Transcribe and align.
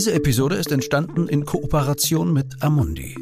Diese 0.00 0.14
Episode 0.14 0.54
ist 0.54 0.72
entstanden 0.72 1.28
in 1.28 1.44
Kooperation 1.44 2.32
mit 2.32 2.46
Amundi. 2.60 3.14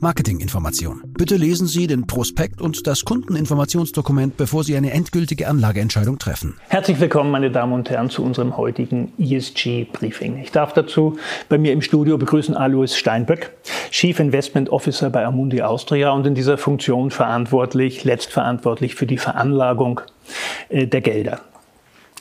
Marketinginformation. 0.00 1.02
Bitte 1.08 1.36
lesen 1.36 1.66
Sie 1.66 1.86
den 1.86 2.06
Prospekt 2.06 2.62
und 2.62 2.86
das 2.86 3.04
Kundeninformationsdokument, 3.04 4.38
bevor 4.38 4.64
Sie 4.64 4.74
eine 4.78 4.92
endgültige 4.92 5.46
Anlageentscheidung 5.46 6.18
treffen. 6.18 6.56
Herzlich 6.68 7.00
willkommen, 7.00 7.30
meine 7.30 7.50
Damen 7.50 7.74
und 7.74 7.90
Herren, 7.90 8.08
zu 8.08 8.24
unserem 8.24 8.56
heutigen 8.56 9.12
ESG-Briefing. 9.18 10.38
Ich 10.38 10.52
darf 10.52 10.72
dazu 10.72 11.18
bei 11.50 11.58
mir 11.58 11.74
im 11.74 11.82
Studio 11.82 12.16
begrüßen 12.16 12.56
Alois 12.56 12.96
Steinböck, 12.96 13.50
Chief 13.90 14.18
Investment 14.18 14.70
Officer 14.70 15.10
bei 15.10 15.26
Amundi 15.26 15.60
Austria 15.60 16.12
und 16.12 16.26
in 16.26 16.34
dieser 16.34 16.56
Funktion 16.56 17.10
verantwortlich, 17.10 18.04
letztverantwortlich 18.04 18.94
für 18.94 19.06
die 19.06 19.18
Veranlagung 19.18 20.00
äh, 20.70 20.86
der 20.86 21.02
Gelder. 21.02 21.42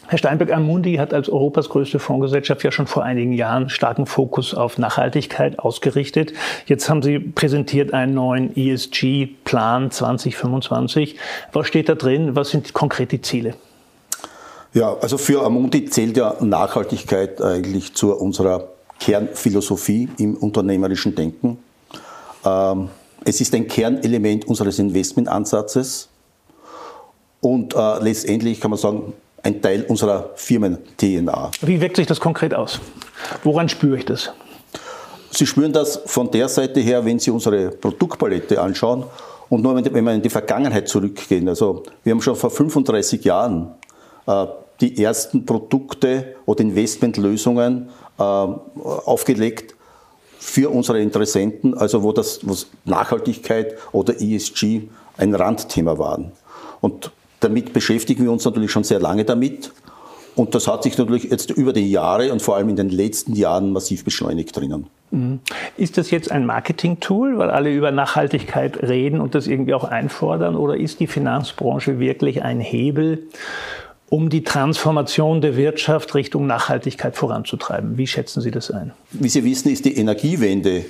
Herr 0.10 0.18
Steinberg 0.18 0.52
Amundi 0.52 0.96
hat 0.96 1.14
als 1.14 1.30
Europas 1.30 1.70
größte 1.70 2.00
Fondsgesellschaft 2.00 2.64
ja 2.64 2.72
schon 2.72 2.88
vor 2.88 3.04
einigen 3.04 3.32
Jahren 3.32 3.70
starken 3.70 4.08
Fokus 4.08 4.56
auf 4.56 4.80
Nachhaltigkeit 4.80 5.60
ausgerichtet. 5.60 6.34
Jetzt 6.66 6.90
haben 6.90 7.04
Sie 7.04 7.20
präsentiert 7.20 7.94
einen 7.94 8.16
neuen 8.16 8.58
ESG-Plan 8.58 9.92
2025. 9.92 11.16
Was 11.54 11.68
steht 11.68 11.90
da 11.90 11.94
drin? 11.94 12.36
Was 12.36 12.50
sind 12.50 12.74
konkret 12.74 13.12
die 13.12 13.22
Ziele? 13.22 13.54
Ja, 14.74 14.98
also 15.00 15.20
für 15.20 15.46
Amundi 15.46 15.86
zählt 15.86 16.18
ja 16.18 16.36
Nachhaltigkeit 16.40 17.40
eigentlich 17.40 17.94
zu 17.94 18.16
unserer 18.16 18.64
Kernphilosophie 19.00 20.10
im 20.18 20.36
unternehmerischen 20.38 21.14
Denken. 21.14 21.60
Ähm, 22.44 22.90
es 23.26 23.42
ist 23.42 23.54
ein 23.54 23.68
Kernelement 23.68 24.48
unseres 24.48 24.80
Investmentansatzes 24.80 26.10
und 27.42 27.76
äh, 27.76 28.00
letztendlich 28.00 28.60
kann 28.60 28.72
man 28.72 28.80
sagen, 28.80 29.14
ein 29.44 29.62
Teil 29.62 29.84
unserer 29.84 30.32
Firmen-DNA. 30.36 31.52
Wie 31.62 31.82
wirkt 31.82 31.96
sich 31.98 32.08
das 32.08 32.20
konkret 32.20 32.54
aus? 32.54 32.80
Woran 33.44 33.70
spüre 33.70 33.98
ich 33.98 34.06
das? 34.06 34.32
Sie 35.32 35.46
spüren 35.46 35.72
das 35.72 36.02
von 36.06 36.32
der 36.32 36.50
Seite 36.50 36.80
her, 36.80 37.06
wenn 37.06 37.20
Sie 37.20 37.32
unsere 37.32 37.70
Produktpalette 37.70 38.60
anschauen 38.60 39.04
und 39.50 39.62
nur 39.62 39.76
wenn 39.76 40.06
wir 40.06 40.14
in 40.14 40.22
die 40.22 40.30
Vergangenheit 40.30 40.88
zurückgehen. 40.88 41.48
Also 41.48 41.84
wir 42.04 42.12
haben 42.12 42.22
schon 42.22 42.36
vor 42.36 42.50
35 42.50 43.24
Jahren 43.24 43.76
äh, 44.26 44.46
die 44.82 45.04
ersten 45.04 45.46
Produkte 45.46 46.36
oder 46.46 46.62
Investmentlösungen 46.62 47.90
äh, 48.18 48.22
aufgelegt 48.22 49.76
für 50.40 50.70
unsere 50.70 51.02
Interessenten, 51.02 51.78
also 51.78 52.02
wo 52.02 52.12
das 52.12 52.40
wo 52.44 52.56
Nachhaltigkeit 52.86 53.76
oder 53.92 54.20
ESG 54.20 54.84
ein 55.18 55.36
Randthema 55.36 55.98
waren. 55.98 56.32
Und 56.80 57.12
damit 57.40 57.74
beschäftigen 57.74 58.24
wir 58.24 58.32
uns 58.32 58.46
natürlich 58.46 58.72
schon 58.72 58.84
sehr 58.84 59.00
lange 59.00 59.26
damit. 59.26 59.72
Und 60.36 60.56
das 60.56 60.68
hat 60.68 60.84
sich 60.84 60.98
natürlich 60.98 61.26
jetzt 61.26 61.52
über 61.52 61.74
die 61.74 61.92
Jahre 61.92 62.32
und 62.32 62.42
vor 62.42 62.56
allem 62.56 62.70
in 62.70 62.76
den 62.76 62.90
letzten 62.90 63.36
Jahren 63.36 63.74
massiv 63.74 64.06
beschleunigt 64.06 64.56
drinnen. 64.56 64.88
Mhm. 65.12 65.40
Ist 65.76 65.98
das 65.98 66.12
jetzt 66.12 66.32
ein 66.32 66.46
Marketing-Tool, 66.46 67.38
weil 67.38 67.50
alle 67.50 67.74
über 67.74 67.92
Nachhaltigkeit 67.92 68.82
reden 68.84 69.20
und 69.22 69.36
das 69.36 69.48
irgendwie 69.48 69.74
auch 69.74 69.84
einfordern? 69.84 70.56
Oder 70.56 70.78
ist 70.78 71.00
die 71.00 71.08
Finanzbranche 71.08 72.00
wirklich 72.00 72.44
ein 72.44 72.62
Hebel, 72.62 73.28
um 74.08 74.30
die 74.30 74.44
Transformation 74.44 75.42
der 75.42 75.58
Wirtschaft 75.58 76.16
Richtung 76.16 76.48
Nachhaltigkeit 76.48 77.16
voranzutreiben? 77.16 77.98
Wie 77.98 78.08
schätzen 78.08 78.42
Sie 78.42 78.52
das 78.52 78.72
ein? 78.72 78.94
Wie 79.12 79.30
Sie 79.30 79.44
wissen, 79.44 79.70
ist 79.72 79.86
die 79.86 79.98
Energiewende, 79.98 80.86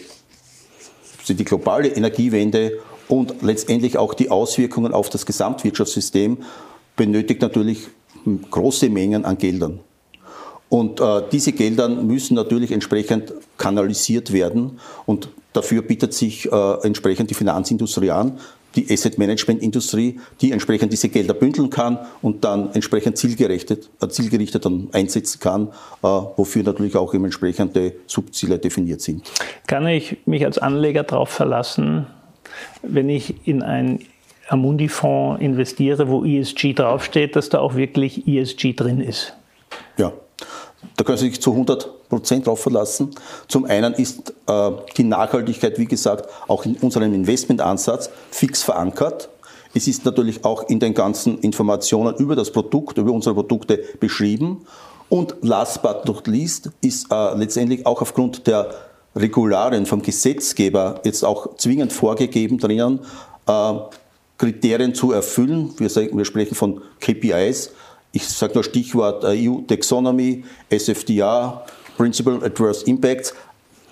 also 1.19 1.33
die 1.33 1.45
globale 1.45 1.87
Energiewende 1.87 2.73
und 3.09 3.41
letztendlich 3.41 3.97
auch 3.97 4.13
die 4.13 4.31
Auswirkungen 4.31 4.93
auf 4.93 5.09
das 5.09 5.25
Gesamtwirtschaftssystem 5.25 6.37
benötigt 6.95 7.41
natürlich 7.41 7.87
große 8.49 8.89
Mengen 8.89 9.25
an 9.25 9.37
Geldern. 9.37 9.81
Und 10.69 11.01
äh, 11.01 11.23
diese 11.31 11.51
Gelder 11.51 11.89
müssen 11.89 12.35
natürlich 12.35 12.71
entsprechend 12.71 13.33
kanalisiert 13.57 14.31
werden 14.31 14.79
und 15.07 15.29
dafür 15.51 15.81
bietet 15.81 16.13
sich 16.13 16.49
äh, 16.51 16.73
entsprechend 16.83 17.31
die 17.31 17.33
Finanzindustrie 17.33 18.11
an, 18.11 18.39
die 18.75 18.85
Asset 18.91 19.17
Management 19.17 19.63
Industrie, 19.63 20.19
die 20.41 20.51
entsprechend 20.51 20.93
diese 20.93 21.09
Gelder 21.09 21.33
bündeln 21.33 21.71
kann 21.71 21.97
und 22.21 22.43
dann 22.43 22.71
entsprechend 22.73 23.17
zielgerichtet, 23.17 23.89
äh, 23.99 24.07
zielgerichtet 24.09 24.63
dann 24.63 24.89
einsetzen 24.91 25.39
kann, 25.39 25.69
äh, 26.03 26.07
wofür 26.07 26.61
natürlich 26.61 26.95
auch 26.95 27.15
eben 27.15 27.25
entsprechende 27.25 27.93
Subziele 28.05 28.59
definiert 28.59 29.01
sind. 29.01 29.23
Kann 29.65 29.87
ich 29.87 30.17
mich 30.27 30.45
als 30.45 30.59
Anleger 30.59 31.01
darauf 31.01 31.29
verlassen, 31.29 32.05
wenn 32.81 33.09
ich 33.09 33.47
in 33.47 33.61
einen 33.61 34.05
Amundi-Fonds 34.49 35.41
investiere, 35.41 36.09
wo 36.09 36.25
ESG 36.25 36.73
draufsteht, 36.73 37.35
dass 37.35 37.49
da 37.49 37.59
auch 37.59 37.75
wirklich 37.75 38.27
ESG 38.27 38.73
drin 38.73 38.99
ist. 39.01 39.33
Ja, 39.97 40.11
da 40.97 41.03
können 41.03 41.17
Sie 41.17 41.29
sich 41.29 41.41
zu 41.41 41.51
100 41.51 42.09
Prozent 42.09 42.47
drauf 42.47 42.61
verlassen. 42.61 43.11
Zum 43.47 43.65
einen 43.65 43.93
ist 43.93 44.33
äh, 44.47 44.71
die 44.97 45.03
Nachhaltigkeit, 45.03 45.77
wie 45.77 45.85
gesagt, 45.85 46.29
auch 46.47 46.65
in 46.65 46.75
unserem 46.77 47.13
Investmentansatz 47.13 48.09
fix 48.31 48.63
verankert. 48.63 49.29
Es 49.73 49.87
ist 49.87 50.03
natürlich 50.05 50.43
auch 50.43 50.67
in 50.67 50.79
den 50.79 50.95
ganzen 50.95 51.39
Informationen 51.39 52.15
über 52.15 52.35
das 52.35 52.51
Produkt, 52.51 52.97
über 52.97 53.11
unsere 53.11 53.35
Produkte 53.35 53.83
beschrieben. 53.99 54.65
Und 55.09 55.35
last 55.41 55.81
but 55.81 56.05
not 56.05 56.27
least 56.27 56.71
ist 56.81 57.11
äh, 57.11 57.35
letztendlich 57.35 57.85
auch 57.85 58.01
aufgrund 58.01 58.47
der 58.47 58.69
Regularien 59.15 59.85
vom 59.85 60.01
Gesetzgeber 60.01 61.01
jetzt 61.03 61.23
auch 61.23 61.55
zwingend 61.57 61.93
vorgegeben 61.93 62.57
drinnen, 62.57 62.99
äh, 63.47 63.73
Kriterien 64.37 64.95
zu 64.95 65.11
erfüllen. 65.11 65.73
Wir, 65.77 65.89
sagen, 65.89 66.17
wir 66.17 66.25
sprechen 66.25 66.55
von 66.55 66.81
KPIs. 66.99 67.73
Ich 68.11 68.27
sage 68.27 68.53
nur 68.53 68.63
Stichwort 68.63 69.23
äh, 69.23 69.49
EU 69.49 69.61
Taxonomy, 69.61 70.43
SFDR, 70.69 71.65
Principal 71.97 72.43
Adverse 72.43 72.85
Impacts. 72.85 73.33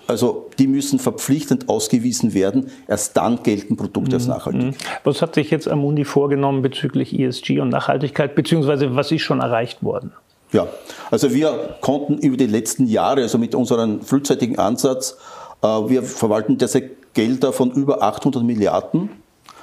Also 0.08 0.50
die 0.58 0.68
müssen 0.68 1.00
verpflichtend 1.00 1.68
ausgewiesen 1.68 2.34
werden. 2.34 2.72
Erst 2.88 3.18
dann 3.18 3.44
gelten 3.44 3.76
Produkte 3.76 4.16
als 4.16 4.24
mhm. 4.24 4.30
nachhaltig. 4.30 4.62
Mhm. 4.62 4.74
Was 5.04 5.22
hat 5.22 5.36
sich 5.36 5.52
jetzt 5.52 5.68
Amundi 5.68 6.06
vorgenommen 6.06 6.62
bezüglich 6.62 7.18
ESG 7.20 7.60
und 7.60 7.70
Nachhaltigkeit, 7.70 8.34
beziehungsweise 8.34 8.96
was 8.96 9.12
ist 9.12 9.24
schon 9.24 9.42
erreicht 9.42 9.84
worden? 9.84 10.14
Ja, 10.52 10.68
also 11.12 11.34
wir 11.34 11.78
konnten 11.82 12.18
über 12.20 12.38
die 12.38 12.46
letzten 12.46 12.88
Jahre, 12.88 13.22
also 13.22 13.38
mit 13.38 13.54
unserem 13.54 14.02
frühzeitigen 14.02 14.58
Ansatz, 14.58 15.18
äh, 15.62 15.68
wir 15.68 16.04
verwalten 16.04 16.58
derzeit 16.58 17.14
Gelder 17.14 17.52
von 17.52 17.72
über 17.72 18.02
800 18.02 18.44
Milliarden. 18.44 19.10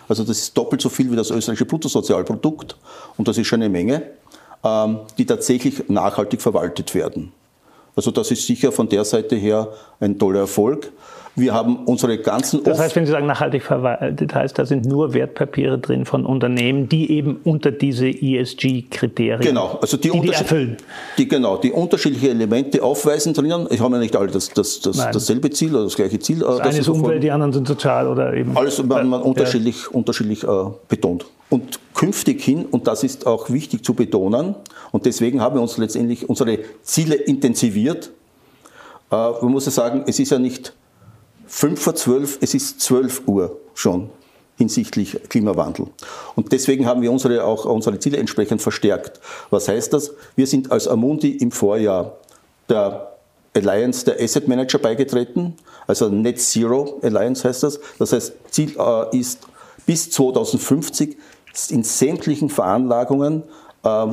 Also 0.09 0.25
das 0.25 0.39
ist 0.39 0.57
doppelt 0.57 0.83
so 0.83 0.89
viel 0.89 1.11
wie 1.11 1.17
das 1.17 1.31
österreichische 1.31 1.65
Bruttosozialprodukt 1.65 2.77
und 3.17 3.29
das 3.29 3.39
ist 3.39 3.47
schon 3.47 3.63
eine 3.63 3.71
Menge, 3.71 4.03
ähm, 4.63 5.01
die 5.17 5.25
tatsächlich 5.25 5.89
nachhaltig 5.89 6.43
verwaltet 6.43 6.95
werden. 6.95 7.33
Also 7.97 8.11
das 8.11 8.31
ist 8.31 8.47
sicher 8.47 8.73
von 8.73 8.89
der 8.89 9.05
Seite 9.05 9.37
her 9.37 9.69
ein 10.01 10.19
toller 10.19 10.41
Erfolg. 10.41 10.91
Wir 11.37 11.53
haben 11.53 11.79
unsere 11.87 12.17
ganzen. 12.19 12.63
Das 12.63 12.79
heißt, 12.79 12.95
wenn 12.95 13.07
Sie 13.07 13.13
sagen 13.13 13.27
nachhaltig 13.27 13.65
verwaltet, 13.65 14.35
heißt, 14.35 14.57
da 14.57 14.65
sind 14.65 14.87
nur 14.87 15.15
Wertpapiere 15.15 15.79
drin 15.79 16.05
von 16.05 16.25
Unternehmen, 16.25 16.89
die 16.89 17.11
eben 17.11 17.41
unter 17.43 17.73
diese 17.73 18.07
ESG-Kriterien 18.07 19.41
genau, 19.41 19.79
also 19.81 19.97
die, 19.97 20.11
die, 20.11 20.21
die 20.21 20.29
erfüllen. 20.29 20.77
Die, 21.19 21.27
genau, 21.27 21.57
die 21.57 21.73
unterschiedliche 21.73 22.31
Elemente 22.31 22.83
aufweisen 22.85 23.35
drinnen. 23.35 23.67
Ich 23.71 23.81
habe 23.81 23.95
ja 23.97 24.01
nicht 24.01 24.15
alle 24.15 24.29
das, 24.29 24.51
das, 24.51 24.81
das, 24.81 24.97
dasselbe 24.97 25.51
Ziel 25.51 25.75
oder 25.75 25.85
das 25.85 25.97
gleiche 25.97 26.21
Ziel. 26.21 26.39
Das, 26.39 26.59
das 26.59 26.69
eine 26.69 26.79
ist 26.79 26.89
Umwelt, 26.89 27.23
die 27.23 27.33
anderen 27.33 27.53
sind 27.53 27.67
sozial 27.67 28.07
oder 28.07 28.33
eben. 28.33 28.57
Alles 28.57 28.81
man, 28.85 29.09
man 29.09 29.23
unterschiedlich, 29.23 29.83
ja. 29.83 29.91
unterschiedlich 29.91 30.45
äh, 30.45 30.47
betont. 30.89 31.27
Und 31.51 31.81
künftig 31.95 32.43
hin, 32.43 32.67
und 32.67 32.87
das 32.87 33.05
ist 33.05 33.27
auch 33.27 33.51
wichtig 33.51 33.85
zu 33.85 33.95
betonen, 33.95 34.55
und 34.93 35.07
deswegen 35.07 35.41
haben 35.41 35.55
wir 35.57 35.63
uns 35.63 35.79
letztendlich 35.79 36.29
unsere 36.29 36.59
Ziele 36.83 37.15
intensiviert. 37.15 38.11
Äh, 39.11 39.15
man 39.17 39.53
muss 39.53 39.67
ja 39.67 39.73
sagen, 39.73 40.05
es 40.07 40.19
ist 40.19 40.31
ja 40.31 40.39
nicht 40.39 40.75
fünf 41.47 41.81
vor 41.81 41.95
zwölf, 41.95 42.39
es 42.41 42.55
ist 42.55 42.81
zwölf 42.81 43.23
Uhr 43.27 43.57
schon 43.75 44.11
hinsichtlich 44.57 45.19
Klimawandel. 45.29 45.87
Und 46.37 46.53
deswegen 46.53 46.87
haben 46.87 47.03
wir 47.03 47.11
unsere, 47.11 47.45
auch 47.45 47.65
unsere 47.65 47.99
Ziele 47.99 48.19
entsprechend 48.19 48.63
verstärkt. 48.63 49.21
Was 49.51 49.69
heißt 49.69 49.93
das? 49.93 50.13
Wir 50.37 50.47
sind 50.47 50.71
als 50.71 50.87
Amundi 50.87 51.31
im 51.31 51.51
Vorjahr 51.51 52.19
der 52.69 53.15
Alliance 53.55 54.05
der 54.05 54.21
Asset 54.21 54.49
Manager 54.49 54.79
beigetreten, 54.79 55.55
also 55.87 56.09
Net 56.09 56.41
Zero 56.41 56.99
Alliance 57.03 57.47
heißt 57.47 57.63
das. 57.63 57.79
Das 57.99 58.13
heißt, 58.13 58.33
Ziel 58.51 58.75
äh, 58.79 59.19
ist 59.19 59.41
bis 59.87 60.11
2050 60.11 61.17
in 61.69 61.85
sämtlichen 61.85 62.49
Veranlagungen 62.49 63.45
äh, 63.83 64.07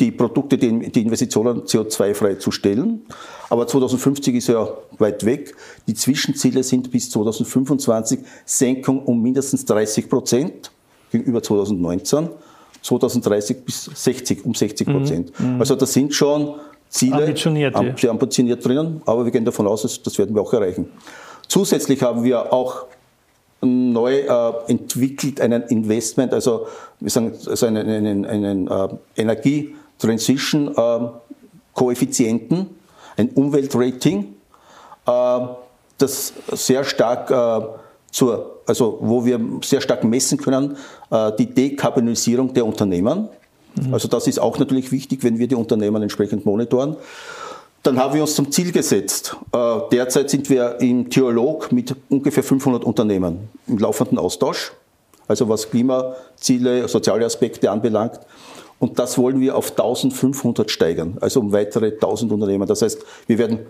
die 0.00 0.10
Produkte, 0.10 0.56
die, 0.56 0.90
die 0.90 1.02
Investitionen 1.02 1.62
CO2-frei 1.62 2.36
zu 2.36 2.50
stellen. 2.50 3.02
Aber 3.50 3.66
2050 3.66 4.34
ist 4.36 4.48
ja 4.48 4.68
weit 4.98 5.24
weg. 5.24 5.54
Die 5.86 5.94
Zwischenziele 5.94 6.62
sind 6.62 6.90
bis 6.90 7.10
2025 7.10 8.20
Senkung 8.44 9.04
um 9.04 9.20
mindestens 9.20 9.64
30 9.64 10.08
Prozent 10.08 10.70
gegenüber 11.10 11.42
2019. 11.42 12.28
2030 12.82 13.64
bis 13.64 13.84
60, 13.84 14.44
um 14.44 14.54
60 14.54 14.88
Prozent. 14.88 15.40
Mhm. 15.40 15.60
Also 15.60 15.76
das 15.76 15.92
sind 15.92 16.14
schon 16.14 16.56
Ziele, 16.88 17.16
ambitioniert, 17.16 17.76
sehr 17.98 18.10
ambitioniert 18.10 18.64
drinnen, 18.64 19.02
aber 19.06 19.24
wir 19.24 19.32
gehen 19.32 19.44
davon 19.44 19.66
aus, 19.66 19.82
dass, 19.82 20.02
das 20.02 20.18
werden 20.18 20.34
wir 20.34 20.42
auch 20.42 20.52
erreichen. 20.52 20.88
Zusätzlich 21.48 22.02
haben 22.02 22.24
wir 22.24 22.52
auch 22.52 22.86
neu 23.62 24.18
äh, 24.18 24.52
entwickelt 24.68 25.40
einen 25.40 25.62
Investment, 25.64 26.32
also 26.34 26.68
wir 27.00 27.10
sagen 27.10 27.32
also 27.46 27.66
einen, 27.66 27.88
einen, 27.88 28.26
einen 28.26 28.68
äh, 28.68 28.88
Energie 29.16 29.74
Transition-Koeffizienten, 29.98 32.66
ein 33.16 33.30
Umweltrating, 33.30 34.34
das 35.04 36.32
sehr 36.52 36.82
stark 36.82 37.28
zur, 38.10 38.60
also 38.66 38.98
wo 39.00 39.24
wir 39.24 39.38
sehr 39.62 39.80
stark 39.80 40.02
messen 40.02 40.38
können, 40.38 40.76
die 41.38 41.46
Dekarbonisierung 41.46 42.52
der 42.52 42.66
Unternehmen. 42.66 43.28
Mhm. 43.76 43.94
Also 43.94 44.08
das 44.08 44.26
ist 44.26 44.40
auch 44.40 44.58
natürlich 44.58 44.90
wichtig, 44.90 45.22
wenn 45.22 45.38
wir 45.38 45.46
die 45.46 45.54
Unternehmen 45.54 46.02
entsprechend 46.02 46.44
monitoren. 46.44 46.96
Dann 47.82 47.98
haben 47.98 48.14
wir 48.14 48.22
uns 48.22 48.34
zum 48.34 48.50
Ziel 48.52 48.70
gesetzt. 48.70 49.36
Derzeit 49.90 50.30
sind 50.30 50.48
wir 50.48 50.80
im 50.80 51.08
Dialog 51.08 51.72
mit 51.72 51.96
ungefähr 52.08 52.44
500 52.44 52.84
Unternehmen 52.84 53.48
im 53.66 53.78
laufenden 53.78 54.18
Austausch 54.18 54.72
also 55.28 55.48
was 55.48 55.70
Klimaziele, 55.70 56.88
soziale 56.88 57.24
Aspekte 57.24 57.70
anbelangt. 57.70 58.20
Und 58.78 58.98
das 58.98 59.16
wollen 59.16 59.40
wir 59.40 59.56
auf 59.56 59.70
1500 59.70 60.70
steigern, 60.70 61.16
also 61.20 61.40
um 61.40 61.52
weitere 61.52 61.92
1000 61.92 62.32
Unternehmen. 62.32 62.66
Das 62.66 62.82
heißt, 62.82 63.00
wir 63.26 63.38
werden 63.38 63.60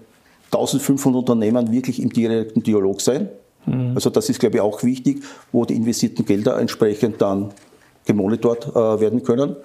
1500 0.46 1.20
Unternehmen 1.20 1.70
wirklich 1.70 2.00
im 2.00 2.10
direkten 2.10 2.62
Dialog 2.62 3.00
sein. 3.00 3.28
Mhm. 3.66 3.92
Also 3.94 4.10
das 4.10 4.28
ist, 4.28 4.40
glaube 4.40 4.56
ich, 4.56 4.60
auch 4.62 4.82
wichtig, 4.82 5.22
wo 5.50 5.64
die 5.64 5.74
investierten 5.74 6.24
Gelder 6.24 6.58
entsprechend 6.58 7.20
dann 7.20 7.52
gemonitort 8.06 8.68
äh, 8.68 9.00
werden 9.00 9.22
können. 9.22 9.56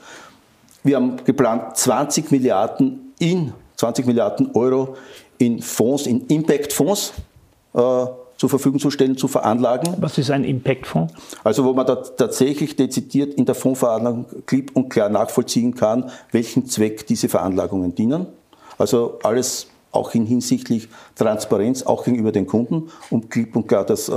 Wir 0.83 0.97
haben 0.97 1.17
geplant 1.23 1.77
20 1.77 2.31
Milliarden 2.31 3.13
in 3.19 3.53
20 3.77 4.05
Milliarden 4.05 4.51
Euro 4.53 4.95
in 5.37 5.61
Fonds, 5.61 6.05
in 6.05 6.27
Impact-Fonds. 6.27 7.13
Äh, 7.73 8.05
zur 8.37 8.49
Verfügung 8.49 8.79
zu 8.79 8.91
stellen, 8.91 9.17
zu 9.17 9.27
veranlagen. 9.27 9.95
Was 9.99 10.17
ist 10.17 10.29
ein 10.29 10.43
Impact-Fonds? 10.43 11.13
Also 11.43 11.65
wo 11.65 11.73
man 11.73 11.87
da 11.87 11.95
tatsächlich 11.95 12.75
dezidiert 12.75 13.33
in 13.33 13.45
der 13.45 13.55
Fondsveranlagung 13.55 14.25
klipp 14.45 14.75
und 14.75 14.89
klar 14.89 15.09
nachvollziehen 15.09 15.73
kann, 15.73 16.11
welchen 16.31 16.67
Zweck 16.67 17.07
diese 17.07 17.29
Veranlagungen 17.29 17.95
dienen. 17.95 18.27
Also 18.77 19.17
alles 19.23 19.67
auch 19.91 20.13
in 20.13 20.25
hinsichtlich 20.25 20.87
Transparenz, 21.15 21.83
auch 21.83 22.03
gegenüber 22.03 22.31
den 22.31 22.45
Kunden, 22.45 22.89
um 23.09 23.27
klipp 23.27 23.55
und 23.55 23.67
klar 23.67 23.85
das 23.85 24.09
äh, 24.09 24.13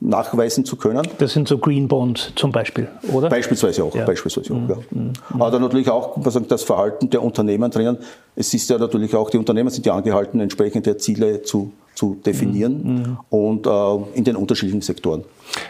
nachweisen 0.00 0.64
zu 0.64 0.76
können. 0.76 1.06
Das 1.18 1.32
sind 1.32 1.48
so 1.48 1.58
Green 1.58 1.88
Bonds 1.88 2.32
zum 2.36 2.52
Beispiel, 2.52 2.88
oder? 3.12 3.28
Beispielsweise 3.28 3.82
auch. 3.82 3.94
Ja. 3.94 4.04
Beispielsweise 4.04 4.54
auch, 4.54 4.58
mhm. 4.58 4.68
ja. 4.68 4.76
Mhm. 4.90 5.12
Aber 5.40 5.58
natürlich 5.58 5.90
auch 5.90 6.16
das 6.48 6.62
Verhalten 6.62 7.10
der 7.10 7.22
Unternehmen 7.22 7.70
drinnen. 7.70 7.98
Es 8.36 8.54
ist 8.54 8.70
ja 8.70 8.78
natürlich 8.78 9.14
auch, 9.16 9.30
die 9.30 9.38
Unternehmen 9.38 9.70
sind 9.70 9.86
ja 9.86 9.94
angehalten, 9.94 10.40
entsprechende 10.40 10.96
Ziele 10.96 11.42
zu 11.42 11.72
zu 11.98 12.16
definieren 12.24 12.84
mhm. 12.84 13.18
und 13.28 13.66
äh, 13.66 14.16
in 14.16 14.22
den 14.22 14.36
unterschiedlichen 14.36 14.82
Sektoren. 14.82 15.24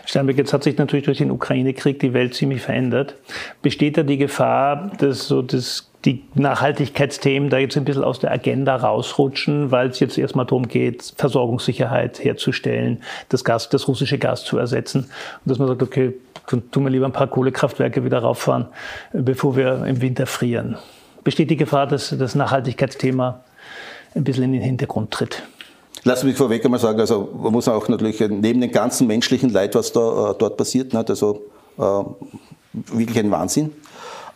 Steinbeck, 0.04 0.36
jetzt 0.36 0.52
hat 0.52 0.62
sich 0.62 0.76
natürlich 0.76 1.06
durch 1.06 1.16
den 1.18 1.30
Ukraine-Krieg 1.30 1.98
die 2.00 2.12
Welt 2.12 2.34
ziemlich 2.34 2.60
verändert. 2.60 3.14
Besteht 3.62 3.96
da 3.96 4.02
die 4.02 4.18
Gefahr, 4.18 4.92
dass 4.98 5.26
so 5.26 5.40
das, 5.40 5.87
die 6.04 6.24
Nachhaltigkeitsthemen 6.34 7.50
da 7.50 7.58
jetzt 7.58 7.76
ein 7.76 7.84
bisschen 7.84 8.04
aus 8.04 8.20
der 8.20 8.30
Agenda 8.30 8.76
rausrutschen, 8.76 9.70
weil 9.70 9.88
es 9.88 9.98
jetzt 9.98 10.16
erstmal 10.16 10.46
darum 10.46 10.68
geht, 10.68 11.12
Versorgungssicherheit 11.16 12.22
herzustellen, 12.22 13.02
das 13.28 13.44
Gas, 13.44 13.68
das 13.68 13.88
russische 13.88 14.18
Gas 14.18 14.44
zu 14.44 14.58
ersetzen 14.58 15.04
und 15.04 15.50
dass 15.50 15.58
man 15.58 15.66
sagt, 15.68 15.82
okay, 15.82 16.14
tun 16.46 16.84
wir 16.84 16.90
lieber 16.90 17.06
ein 17.06 17.12
paar 17.12 17.26
Kohlekraftwerke 17.26 18.04
wieder 18.04 18.20
rauffahren, 18.20 18.66
bevor 19.12 19.56
wir 19.56 19.84
im 19.84 20.00
Winter 20.00 20.26
frieren. 20.26 20.78
Besteht 21.24 21.50
die 21.50 21.56
Gefahr, 21.56 21.86
dass 21.86 22.14
das 22.16 22.34
Nachhaltigkeitsthema 22.34 23.42
ein 24.14 24.24
bisschen 24.24 24.44
in 24.44 24.52
den 24.52 24.62
Hintergrund 24.62 25.10
tritt? 25.10 25.42
Lass 26.04 26.22
mich 26.22 26.36
vorweg 26.36 26.64
einmal 26.64 26.80
sagen, 26.80 27.00
also 27.00 27.28
man 27.42 27.52
muss 27.52 27.66
auch 27.68 27.88
natürlich 27.88 28.20
neben 28.20 28.60
dem 28.60 28.70
ganzen 28.70 29.08
menschlichen 29.08 29.50
Leid, 29.50 29.74
was 29.74 29.92
da 29.92 30.30
äh, 30.30 30.34
dort 30.38 30.56
passiert, 30.56 30.94
nicht, 30.94 31.10
also 31.10 31.42
äh, 31.76 31.82
wirklich 32.92 33.18
ein 33.18 33.30
Wahnsinn. 33.30 33.72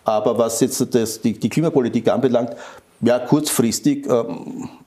Aber 0.05 0.37
was 0.39 0.61
jetzt 0.61 0.95
das, 0.95 1.21
die, 1.21 1.33
die 1.35 1.49
Klimapolitik 1.49 2.09
anbelangt, 2.09 2.57
ja, 3.01 3.19
kurzfristig 3.19 4.07
äh, 4.07 4.25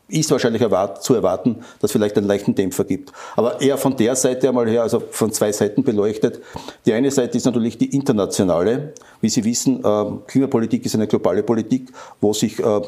ist 0.07 0.31
wahrscheinlich 0.31 0.61
erwart, 0.61 1.03
zu 1.03 1.15
erwarten, 1.15 1.57
dass 1.79 1.91
vielleicht 1.91 2.17
einen 2.17 2.27
leichten 2.27 2.53
Dämpfer 2.55 2.83
gibt. 2.83 3.11
Aber 3.35 3.59
eher 3.59 3.77
von 3.77 3.97
der 3.97 4.15
Seite 4.15 4.47
einmal 4.47 4.69
her, 4.69 4.83
also 4.83 5.01
von 5.11 5.31
zwei 5.31 5.51
Seiten 5.51 5.83
beleuchtet. 5.83 6.41
Die 6.85 6.93
eine 6.93 7.11
Seite 7.11 7.37
ist 7.37 7.45
natürlich 7.45 7.77
die 7.77 7.93
internationale. 7.95 8.93
Wie 9.21 9.29
Sie 9.29 9.43
wissen, 9.43 9.83
äh, 9.83 10.05
Klimapolitik 10.27 10.85
ist 10.85 10.95
eine 10.95 11.07
globale 11.07 11.43
Politik, 11.43 11.91
wo 12.21 12.33
sich 12.33 12.59
äh, 12.59 12.81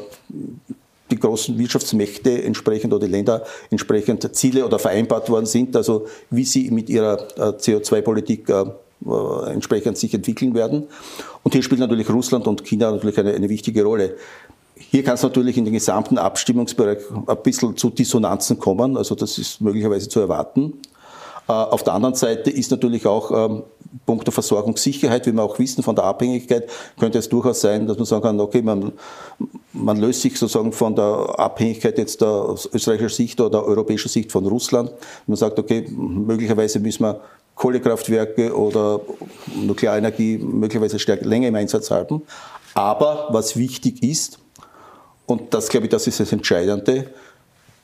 die 1.10 1.18
großen 1.18 1.58
Wirtschaftsmächte 1.58 2.42
entsprechend 2.42 2.92
oder 2.92 3.06
die 3.06 3.12
Länder 3.12 3.44
entsprechend 3.70 4.34
Ziele 4.36 4.64
oder 4.64 4.78
vereinbart 4.78 5.30
worden 5.30 5.46
sind, 5.46 5.74
also 5.74 6.06
wie 6.30 6.44
sie 6.44 6.70
mit 6.70 6.90
ihrer 6.90 7.18
äh, 7.36 7.56
CO2-Politik 7.56 8.48
äh, 8.48 8.52
äh, 8.52 8.66
entsprechend 9.46 9.96
sich 9.98 10.14
entwickeln 10.14 10.54
werden. 10.54 10.86
Und 11.42 11.52
hier 11.52 11.62
spielt 11.62 11.80
natürlich 11.80 12.10
Russland 12.10 12.46
und 12.46 12.64
China 12.64 12.90
natürlich 12.90 13.18
eine, 13.18 13.32
eine 13.32 13.48
wichtige 13.48 13.84
Rolle. 13.84 14.16
Hier 14.74 15.02
kann 15.02 15.14
es 15.14 15.22
natürlich 15.22 15.56
in 15.56 15.64
den 15.64 15.74
gesamten 15.74 16.18
Abstimmungsbereich 16.18 16.98
ein 17.26 17.42
bisschen 17.42 17.76
zu 17.76 17.90
Dissonanzen 17.90 18.58
kommen, 18.58 18.96
also 18.96 19.14
das 19.14 19.38
ist 19.38 19.60
möglicherweise 19.60 20.08
zu 20.08 20.20
erwarten. 20.20 20.74
Auf 21.48 21.82
der 21.82 21.94
anderen 21.94 22.14
Seite 22.14 22.50
ist 22.50 22.70
natürlich 22.70 23.06
auch 23.06 23.30
ähm, 23.30 23.62
Punkt 24.04 24.26
der 24.26 24.34
Versorgungssicherheit, 24.34 25.26
wie 25.26 25.32
wir 25.32 25.42
auch 25.42 25.58
wissen 25.58 25.82
von 25.82 25.96
der 25.96 26.04
Abhängigkeit, 26.04 26.68
könnte 26.98 27.18
es 27.18 27.28
durchaus 27.30 27.62
sein, 27.62 27.86
dass 27.86 27.96
man 27.96 28.04
sagen 28.04 28.22
kann, 28.22 28.40
okay, 28.40 28.60
man, 28.60 28.92
man 29.72 29.96
löst 29.96 30.20
sich 30.20 30.38
sozusagen 30.38 30.72
von 30.72 30.94
der 30.94 31.34
Abhängigkeit 31.38 31.96
jetzt 31.96 32.20
der 32.20 32.28
aus 32.28 32.68
österreichischer 32.70 33.14
Sicht 33.14 33.40
oder 33.40 33.64
europäischer 33.64 34.10
Sicht 34.10 34.30
von 34.30 34.46
Russland. 34.46 34.92
Man 35.26 35.36
sagt, 35.36 35.58
okay, 35.58 35.88
möglicherweise 35.90 36.80
müssen 36.80 37.04
wir 37.04 37.20
Kohlekraftwerke 37.58 38.56
oder 38.56 39.00
Nuklearenergie 39.54 40.38
möglicherweise 40.38 40.98
stärker, 40.98 41.26
länger 41.26 41.48
im 41.48 41.56
Einsatz 41.56 41.90
halten. 41.90 42.22
Aber 42.74 43.28
was 43.30 43.56
wichtig 43.56 44.02
ist, 44.02 44.38
und 45.26 45.52
das 45.52 45.68
glaube 45.68 45.86
ich, 45.86 45.90
das 45.90 46.06
ist 46.06 46.20
das 46.20 46.32
Entscheidende, 46.32 47.10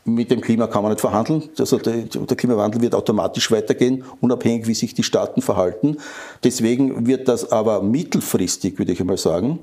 mit 0.05 0.31
dem 0.31 0.41
Klima 0.41 0.67
kann 0.67 0.83
man 0.83 0.93
nicht 0.93 1.01
verhandeln. 1.01 1.49
Also 1.59 1.79
der, 1.79 2.03
der, 2.03 2.37
Klimawandel 2.37 2.81
wird 2.83 2.95
automatisch 2.95 3.51
weitergehen, 3.51 4.05
unabhängig 4.21 4.67
wie 4.67 4.75
sich 4.75 4.95
die 4.95 5.03
Staaten 5.03 5.43
verhalten. 5.43 5.97
Deswegen 6.45 7.07
wird 7.07 7.27
das 7.27 7.51
aber 7.51 7.83
mittelfristig, 7.83 8.79
würde 8.79 8.93
ich 8.93 9.01
einmal 9.01 9.17
sagen, 9.17 9.59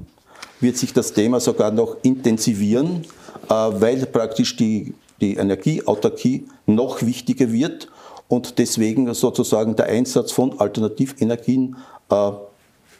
wird 0.60 0.78
sich 0.78 0.94
das 0.94 1.14
Thema 1.14 1.40
sogar 1.40 1.72
noch 1.72 1.98
intensivieren, 2.02 3.06
äh, 3.50 3.54
weil 3.54 4.06
praktisch 4.08 4.56
die, 4.58 4.94
die 5.22 5.36
Energieautarkie 5.36 6.48
noch 6.66 7.02
wichtiger 7.02 7.52
wird 7.52 7.88
und 8.32 8.60
deswegen 8.60 9.14
sozusagen 9.14 9.76
der 9.76 9.88
Einsatz 9.88 10.32
von 10.32 10.58
Alternativenergien 10.58 11.76
äh, 12.10 12.32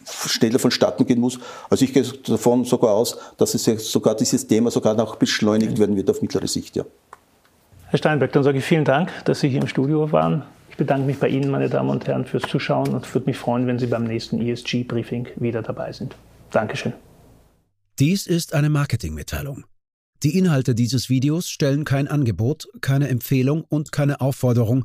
schneller 0.04 0.58
vonstatten 0.58 1.06
gehen 1.06 1.20
muss. 1.20 1.38
Also 1.70 1.86
ich 1.86 1.94
gehe 1.94 2.02
davon 2.02 2.66
sogar 2.66 2.90
aus, 2.90 3.16
dass 3.38 3.54
es 3.54 3.64
sogar 3.90 4.14
dieses 4.14 4.46
Thema 4.46 4.70
sogar 4.70 4.94
noch 4.94 5.16
beschleunigt 5.16 5.78
werden 5.78 5.96
wird 5.96 6.10
auf 6.10 6.20
mittlere 6.20 6.46
Sicht. 6.46 6.76
Ja. 6.76 6.84
Herr 7.86 7.98
Steinbeck, 7.98 8.32
dann 8.32 8.42
sage 8.42 8.58
ich 8.58 8.64
vielen 8.64 8.84
Dank, 8.84 9.10
dass 9.24 9.40
Sie 9.40 9.48
hier 9.48 9.62
im 9.62 9.68
Studio 9.68 10.12
waren. 10.12 10.42
Ich 10.68 10.76
bedanke 10.76 11.06
mich 11.06 11.18
bei 11.18 11.28
Ihnen, 11.28 11.50
meine 11.50 11.70
Damen 11.70 11.88
und 11.88 12.06
Herren, 12.06 12.26
fürs 12.26 12.42
Zuschauen 12.42 12.88
und 12.88 13.14
würde 13.14 13.26
mich 13.26 13.38
freuen, 13.38 13.66
wenn 13.66 13.78
Sie 13.78 13.86
beim 13.86 14.04
nächsten 14.04 14.38
ESG-Briefing 14.38 15.28
wieder 15.36 15.62
dabei 15.62 15.92
sind. 15.92 16.14
Dankeschön. 16.50 16.92
Dies 17.98 18.26
ist 18.26 18.52
eine 18.52 18.68
Marketingmitteilung. 18.68 19.64
Die 20.22 20.36
Inhalte 20.36 20.74
dieses 20.74 21.08
Videos 21.08 21.48
stellen 21.48 21.84
kein 21.84 22.06
Angebot, 22.06 22.68
keine 22.80 23.08
Empfehlung 23.08 23.64
und 23.68 23.92
keine 23.92 24.20
Aufforderung, 24.20 24.84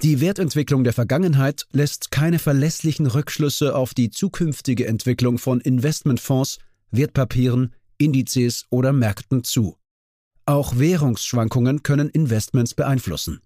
Die 0.00 0.20
Wertentwicklung 0.20 0.84
der 0.84 0.92
Vergangenheit 0.92 1.66
lässt 1.72 2.10
keine 2.10 2.38
verlässlichen 2.38 3.06
Rückschlüsse 3.06 3.76
auf 3.76 3.94
die 3.94 4.10
zukünftige 4.10 4.86
Entwicklung 4.86 5.38
von 5.38 5.60
Investmentfonds, 5.60 6.58
Wertpapieren, 6.90 7.74
Indizes 7.98 8.64
oder 8.70 8.92
Märkten 8.92 9.44
zu. 9.44 9.76
Auch 10.46 10.78
Währungsschwankungen 10.78 11.82
können 11.82 12.08
Investments 12.08 12.74
beeinflussen. 12.74 13.40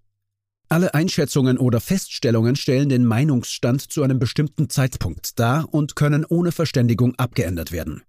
Alle 0.68 0.94
Einschätzungen 0.94 1.58
oder 1.58 1.80
Feststellungen 1.80 2.56
stellen 2.56 2.88
den 2.88 3.04
Meinungsstand 3.04 3.82
zu 3.82 4.02
einem 4.02 4.18
bestimmten 4.18 4.68
Zeitpunkt 4.68 5.38
dar 5.38 5.72
und 5.72 5.94
können 5.94 6.24
ohne 6.24 6.52
Verständigung 6.52 7.14
abgeändert 7.16 7.70
werden. 7.70 8.02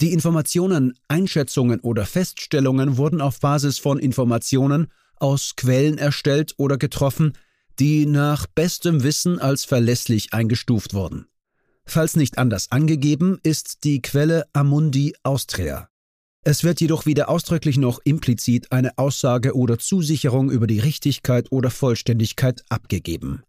Die 0.00 0.12
Informationen, 0.12 0.94
Einschätzungen 1.08 1.80
oder 1.80 2.06
Feststellungen 2.06 2.96
wurden 2.96 3.20
auf 3.20 3.38
Basis 3.40 3.78
von 3.78 3.98
Informationen 3.98 4.88
aus 5.16 5.54
Quellen 5.56 5.98
erstellt 5.98 6.54
oder 6.56 6.78
getroffen, 6.78 7.34
die 7.78 8.06
nach 8.06 8.46
bestem 8.46 9.02
Wissen 9.02 9.38
als 9.38 9.64
verlässlich 9.64 10.32
eingestuft 10.32 10.94
wurden. 10.94 11.26
Falls 11.84 12.16
nicht 12.16 12.38
anders 12.38 12.70
angegeben, 12.70 13.38
ist 13.42 13.84
die 13.84 14.02
Quelle 14.02 14.44
Amundi 14.52 15.14
Austria. 15.22 15.88
Es 16.42 16.64
wird 16.64 16.80
jedoch 16.80 17.06
weder 17.06 17.28
ausdrücklich 17.28 17.76
noch 17.76 18.00
implizit 18.04 18.72
eine 18.72 18.96
Aussage 18.96 19.54
oder 19.54 19.78
Zusicherung 19.78 20.50
über 20.50 20.66
die 20.66 20.78
Richtigkeit 20.80 21.52
oder 21.52 21.70
Vollständigkeit 21.70 22.62
abgegeben 22.68 23.42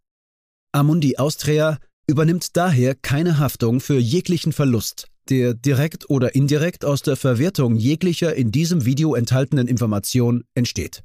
Amundi 0.74 1.18
Austria 1.18 1.80
übernimmt 2.08 2.56
daher 2.56 2.96
keine 2.96 3.40
Haftung 3.40 3.82
für 3.82 3.98
jeglichen 3.98 4.54
Verlust, 4.54 5.08
der 5.30 5.54
direkt 5.54 6.10
oder 6.10 6.34
indirekt 6.34 6.86
aus 6.86 7.01
der 7.01 7.18
Verwertung 7.18 7.75
jeglicher 7.75 8.34
in 8.36 8.51
diesem 8.51 8.86
Video 8.86 9.13
enthaltenen 9.16 9.68
Information 9.68 10.46
entsteht. 10.56 11.04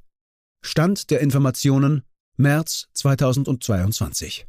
Stand 0.63 1.11
der 1.11 1.21
Informationen 1.21 2.03
März 2.39 2.89
2022. 2.93 4.47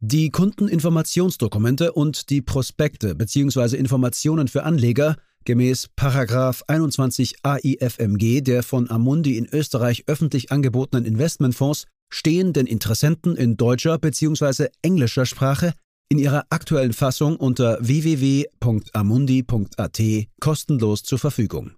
Die 0.00 0.30
Kundeninformationsdokumente 0.30 1.92
und 1.92 2.30
die 2.30 2.42
Prospekte 2.42 3.16
bzw. 3.16 3.76
Informationen 3.76 4.46
für 4.46 4.62
Anleger 4.62 5.16
gemäß 5.44 5.88
21 5.96 7.38
AIFMG 7.42 8.42
der 8.42 8.62
von 8.62 8.88
Amundi 8.88 9.36
in 9.36 9.46
Österreich 9.46 10.04
öffentlich 10.06 10.52
angebotenen 10.52 11.04
Investmentfonds 11.04 11.86
stehen 12.08 12.52
den 12.52 12.66
Interessenten 12.66 13.36
in 13.36 13.56
deutscher 13.56 13.98
bzw. 13.98 14.68
englischer 14.82 15.26
Sprache 15.26 15.74
in 16.08 16.18
ihrer 16.18 16.44
aktuellen 16.50 16.92
Fassung 16.92 17.34
unter 17.36 17.78
www.amundi.at 17.80 20.02
kostenlos 20.40 21.02
zur 21.02 21.18
Verfügung. 21.18 21.72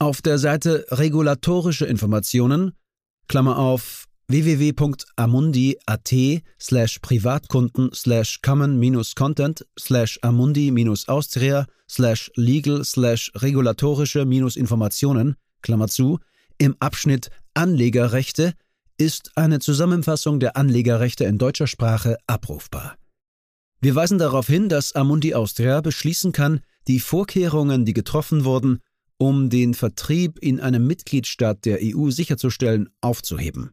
Auf 0.00 0.22
der 0.22 0.38
Seite 0.38 0.86
Regulatorische 0.90 1.86
Informationen, 1.86 2.72
Klammer 3.28 3.58
auf, 3.58 4.06
www.amundi.at 4.30 6.42
slash 6.60 7.00
Privatkunden 7.00 7.92
slash 7.92 8.40
common-content 8.42 9.66
slash 9.76 10.20
amundi-austria 10.22 11.66
slash 11.88 12.30
legal 12.36 12.84
slash 12.84 13.32
regulatorische-informationen, 13.34 15.34
Klammer 15.62 15.88
zu, 15.88 16.20
im 16.58 16.76
Abschnitt 16.78 17.30
Anlegerrechte 17.54 18.54
ist 18.96 19.32
eine 19.34 19.58
Zusammenfassung 19.58 20.38
der 20.38 20.56
Anlegerrechte 20.56 21.24
in 21.24 21.38
deutscher 21.38 21.66
Sprache 21.66 22.16
abrufbar. 22.26 22.96
Wir 23.80 23.94
weisen 23.94 24.18
darauf 24.18 24.46
hin, 24.46 24.68
dass 24.68 24.94
Amundi 24.94 25.34
Austria 25.34 25.80
beschließen 25.80 26.32
kann, 26.32 26.60
die 26.86 27.00
Vorkehrungen, 27.00 27.84
die 27.84 27.94
getroffen 27.94 28.44
wurden, 28.44 28.78
um 29.16 29.50
den 29.50 29.74
Vertrieb 29.74 30.38
in 30.40 30.60
einem 30.60 30.86
Mitgliedstaat 30.86 31.64
der 31.64 31.80
EU 31.82 32.10
sicherzustellen, 32.10 32.90
aufzuheben. 33.00 33.72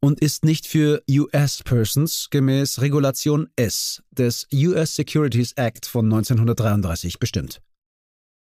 und 0.00 0.20
ist 0.20 0.44
nicht 0.44 0.66
für 0.66 1.02
US 1.10 1.62
Persons 1.64 2.28
gemäß 2.30 2.80
Regulation 2.80 3.48
S 3.56 4.02
des 4.10 4.46
US 4.52 4.94
Securities 4.94 5.52
Act 5.52 5.86
von 5.86 6.06
1933 6.06 7.18
bestimmt. 7.18 7.60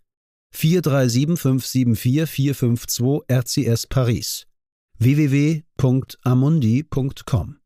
437574452 0.55 3.25
RCS 3.29 3.89
Paris. 3.89 4.47
www.amundi.com 5.01 7.57